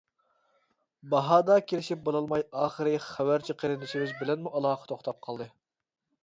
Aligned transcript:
باھادا 1.11 1.57
كېلىشىپ 1.71 2.01
بولالماي 2.07 2.45
ئاخىرى 2.61 2.95
خەۋەرچى 3.09 3.57
قېرىندىشىمىز 3.61 4.15
بىلەنمۇ 4.23 4.55
ئالاقە 4.57 4.91
توختاپ 4.95 5.23
قالدى. 5.29 5.49